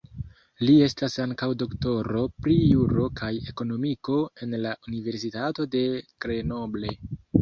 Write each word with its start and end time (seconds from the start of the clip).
Il 0.61 0.69
estas 0.85 1.17
ankaŭ 1.25 1.49
doktoro 1.63 2.23
pri 2.45 2.57
juro 2.69 3.05
kaj 3.19 3.31
ekonomiko 3.53 4.17
en 4.47 4.59
la 4.65 4.75
Universitato 4.93 5.69
de 5.77 5.83
Grenoble. 6.27 6.97